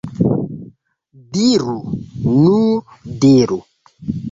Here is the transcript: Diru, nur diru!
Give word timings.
Diru, 1.35 1.77
nur 2.39 3.07
diru! 3.21 3.63